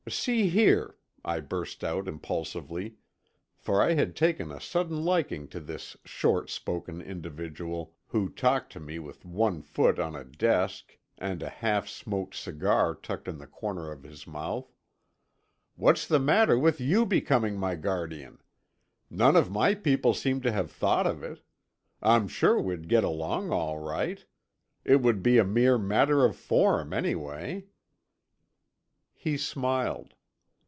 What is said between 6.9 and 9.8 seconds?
individual who talked to me with one